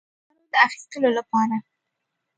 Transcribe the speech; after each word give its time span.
چارو 0.03 0.45
د 0.51 0.53
اخیستلو 0.65 1.09
لپاره. 1.17 1.55